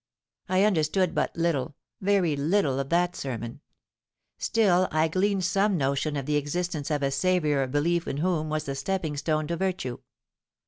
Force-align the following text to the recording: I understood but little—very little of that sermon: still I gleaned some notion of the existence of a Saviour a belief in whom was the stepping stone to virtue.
I 0.49 0.63
understood 0.63 1.13
but 1.13 1.35
little—very 1.35 2.35
little 2.35 2.79
of 2.79 2.89
that 2.89 3.15
sermon: 3.15 3.61
still 4.39 4.87
I 4.89 5.07
gleaned 5.07 5.45
some 5.45 5.77
notion 5.77 6.17
of 6.17 6.25
the 6.25 6.37
existence 6.37 6.89
of 6.89 7.03
a 7.03 7.11
Saviour 7.11 7.61
a 7.61 7.67
belief 7.67 8.07
in 8.07 8.17
whom 8.17 8.49
was 8.49 8.63
the 8.63 8.73
stepping 8.73 9.15
stone 9.15 9.45
to 9.45 9.55
virtue. 9.57 9.99